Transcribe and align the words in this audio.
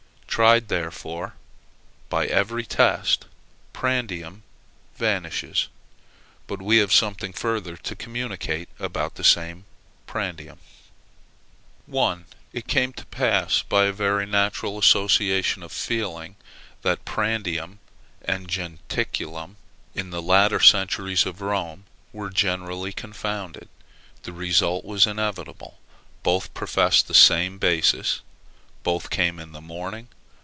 Tried, 0.41 0.69
therefore, 0.69 1.35
by 2.09 2.25
every 2.25 2.65
test, 2.65 3.25
prandium 3.73 4.41
vanishes. 4.95 5.67
But 6.47 6.61
we 6.61 6.77
have 6.77 6.93
something 6.93 7.31
further 7.33 7.75
to 7.77 7.95
communicate 7.97 8.67
about 8.79 9.15
this 9.15 9.27
same 9.27 9.65
prandium. 10.07 10.57
I. 11.95 12.19
It 12.53 12.65
came 12.67 12.91
to 12.93 13.05
pass, 13.07 13.61
by 13.61 13.85
a 13.85 13.91
very 13.93 14.25
natural 14.25 14.79
association 14.79 15.61
of 15.63 15.71
feeling, 15.71 16.37
that 16.81 17.05
prandium 17.05 17.77
and 18.23 18.47
jentuculum, 18.47 19.57
in 19.93 20.09
the 20.09 20.21
latter 20.23 20.61
centuries 20.61 21.25
of 21.25 21.41
Rome, 21.41 21.83
were 22.13 22.31
generally 22.31 22.93
confounded. 22.93 23.67
This 24.23 24.33
result 24.33 24.85
was 24.85 25.05
inevitable. 25.05 25.77
Both 26.23 26.53
professed 26.55 27.07
the 27.09 27.13
same 27.13 27.59
basis 27.59 28.21
Both 28.81 29.11
came 29.11 29.37
in 29.37 29.51
the 29.51 29.61
morning. 29.61 30.07